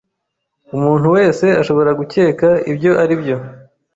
Umuntu 0.75 1.07
wese 1.15 1.45
ashobora 1.61 1.91
gukeka 1.99 2.47
ibyo 2.71 2.91
aribyo? 3.03 3.37